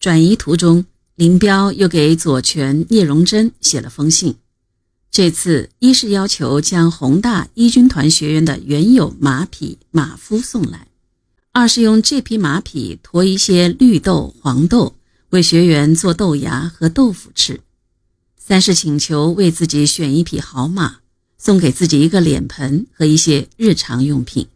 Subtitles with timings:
[0.00, 4.36] 转移途中，林彪又给左权、聂荣臻写了封信。
[5.10, 10.88] 这次一是要求将宏大一军团学员的原有马匹、马夫送来，
[11.52, 14.94] 二是用这匹马匹驮一些绿豆、黄豆，
[15.28, 17.60] 为学员做豆芽和豆腐吃。
[18.38, 21.00] 三是请求为自己选一匹好马，
[21.36, 24.48] 送给自己一个脸盆和一些日常用品。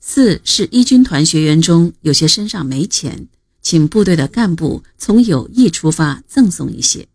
[0.00, 3.28] 四是一军团学员中有些身上没钱，
[3.64, 7.08] 请部队的干部从友谊出发赠送一些。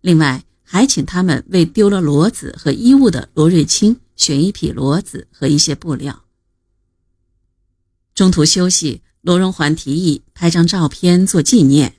[0.00, 6.24] 另外，还请他们为丢了骡子和衣物的罗瑞卿选一匹骡子和一些布料。
[8.14, 11.94] 中途休息，罗荣桓提议拍张照片做纪念。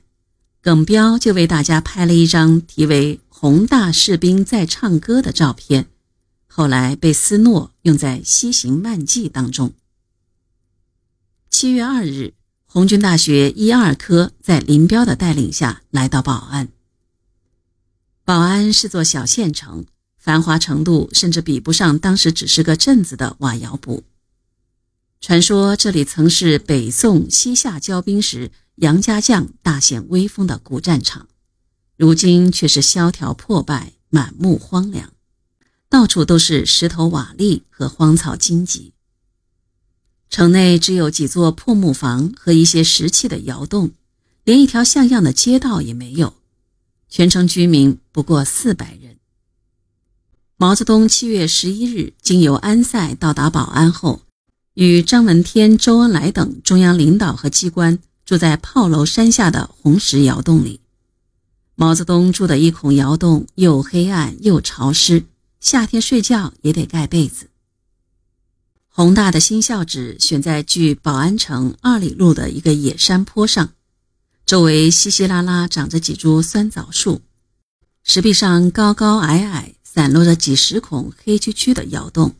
[0.60, 5.86] 耿彪就为大家拍了一张题为“宏大士兵在唱歌”的照片，
[6.46, 9.72] 后来被斯诺用在《西行漫记》当中。
[11.48, 12.34] 七月二日，
[12.72, 16.68] 红军大学一二科在林彪的带领下来到保安。
[18.24, 19.86] 保安是座小县城，
[20.16, 24.04] 繁华程度甚至比不上当时只是个镇子的瓦窑堡。
[25.20, 28.52] 传说这里曾是北宋西夏交兵时。
[28.76, 31.28] 杨家将大显威风的古战场，
[31.98, 35.12] 如今却是萧条破败、满目荒凉，
[35.90, 38.94] 到处都是石头瓦砾和荒草荆棘。
[40.30, 43.90] 城内只有几座破木房和一些石砌的窑洞，
[44.44, 46.34] 连一条像样的街道也没有。
[47.08, 49.16] 全城居民不过四百人。
[50.56, 54.22] 毛泽东七月十一日经由安塞到达保安后，
[54.74, 57.98] 与张闻天、周恩来等中央领导和机关。
[58.24, 60.78] 住在炮楼山下的红石窑洞里，
[61.74, 65.24] 毛泽东住的一孔窑洞又黑暗又潮湿，
[65.58, 67.49] 夏天睡觉也得盖被子。
[68.92, 73.72] 宏大的新校址选在距保安城二里路的一个野山坡上，
[74.44, 77.22] 周围稀稀拉拉长着几株酸枣树，
[78.02, 82.34] 石壁上高高矮矮散落着几十孔黑黢黢的窑洞，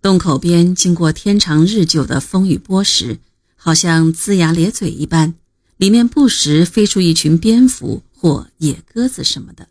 [0.00, 3.18] 洞口边经过天长日久的风雨剥蚀。
[3.60, 5.34] 好像龇牙咧嘴一般，
[5.76, 9.68] 里面不时飞出一群蝙蝠或野鸽子什么的。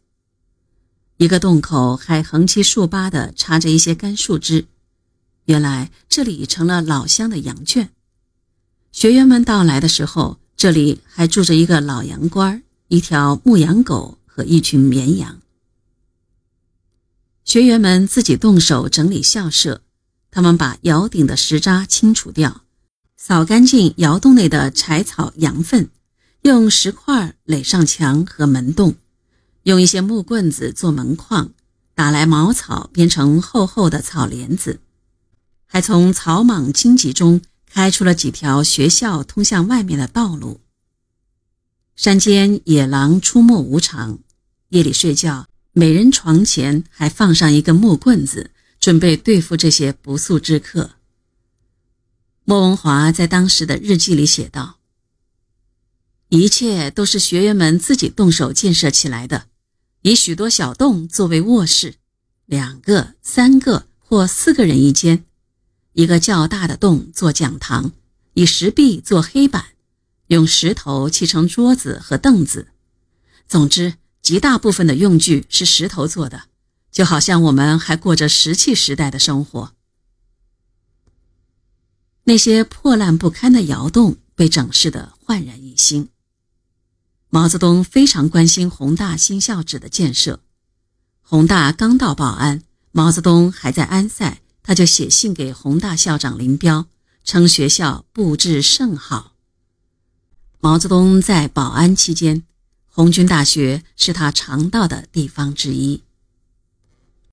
[1.15, 4.65] 一个洞口还横七竖八地插着一些干树枝，
[5.47, 7.89] 原来这里成了老乡的羊圈。
[8.91, 15.39] 学员们到来的时候，这里还住着一个老羊倌、一条牧羊狗和一群绵羊。
[17.45, 19.81] 学员们自己动手整理校舍，
[20.31, 22.63] 他们把窑顶的石渣清除掉。
[23.15, 25.89] 扫干净窑洞内的柴草、羊粪，
[26.41, 28.95] 用石块垒上墙和门洞，
[29.63, 31.51] 用一些木棍子做门框，
[31.95, 34.81] 打来茅草编成厚厚的草帘子，
[35.67, 40.61] 还从草莽荆棘中开出了几条学校通向外面的道路。
[41.95, 44.19] 山间野狼出没无常，
[44.69, 50.91] 夜里睡觉，每人床前还放上一个木棍子，准备对付这些不速之客。
[52.45, 54.77] 莫文华在当时的日记里写道
[56.29, 59.47] ：“一切都是学员们自己动手建设起来的，
[60.03, 61.95] 以许多小洞作为卧室，
[62.45, 65.25] 两个、三个或四个人一间；
[65.97, 67.91] 一个较大的洞做讲堂，
[68.33, 69.65] 以石壁做黑板，
[70.27, 72.67] 用石头砌成桌子和凳子。
[73.47, 76.43] 总之，极大部分的用具是石头做的，
[76.91, 79.73] 就好像我们还过着石器时代的生活。”
[82.25, 86.09] 那些破烂不堪的窑洞被整饰得焕然一新。
[87.29, 90.41] 毛泽东非常关心宏大新校址的建设。
[91.21, 96.87] 宏大刚到保安，毛泽东还在安塞，他就写信给宏大校长林彪，
[97.23, 99.31] 称学校布置甚好。
[100.59, 102.43] 毛泽东在保安期间，
[102.85, 106.03] 红军大学是他常到的地方之一。